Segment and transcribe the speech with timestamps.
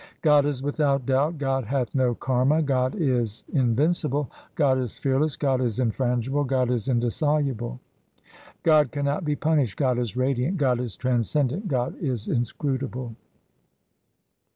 [0.23, 5.61] God is without doubt, God hath no karma, God is invincible, God is fearless, God
[5.61, 7.79] is infrangible, God is indissoluble.
[8.63, 13.13] God cannot be punished, God is radiant, God is transcendent, God is inscrutable.